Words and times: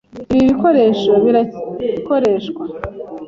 Ibi 0.33 0.39
bikoresho 0.49 1.11
birakoreshwa. 1.23 2.63